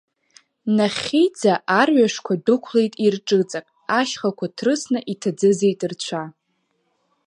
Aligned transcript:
Нахьхьиӡа 0.75 1.53
арҩашқәа 1.79 2.33
дәықәлеит 2.45 2.93
ирҿыҵак, 3.05 3.65
ашьхақәа 3.99 4.47
ҭрысны 4.55 4.99
иҭаӡыӡеит 5.11 5.81
рцәа. 5.91 6.23